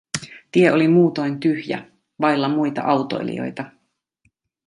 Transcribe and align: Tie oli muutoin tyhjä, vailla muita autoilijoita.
Tie 0.51 0.71
oli 0.71 0.87
muutoin 0.87 1.39
tyhjä, 1.39 1.91
vailla 2.21 2.49
muita 2.49 2.81
autoilijoita. 2.81 3.71